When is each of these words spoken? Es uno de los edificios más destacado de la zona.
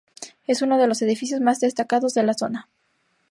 Es 0.47 0.63
uno 0.63 0.79
de 0.79 0.87
los 0.87 1.03
edificios 1.03 1.41
más 1.41 1.59
destacado 1.59 2.07
de 2.07 2.23
la 2.23 2.33
zona. 2.33 2.67